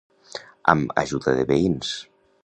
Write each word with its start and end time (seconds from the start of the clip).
Amb 0.73 0.95
ajuda 1.01 1.33
de 1.39 1.43
veïns. 1.51 1.93